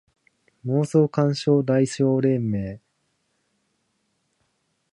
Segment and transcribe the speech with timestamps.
[0.63, 2.79] 妄想感傷代償連盟